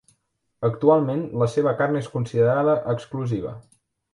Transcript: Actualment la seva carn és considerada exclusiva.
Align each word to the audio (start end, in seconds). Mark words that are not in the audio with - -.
Actualment 0.69 1.21
la 1.43 1.49
seva 1.57 1.75
carn 1.83 1.99
és 2.01 2.09
considerada 2.17 2.75
exclusiva. 2.95 3.57